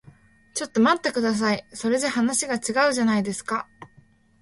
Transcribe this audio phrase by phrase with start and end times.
[0.55, 1.63] ちょっと待ってください。
[1.73, 3.67] それじゃ話が違うじゃないですか。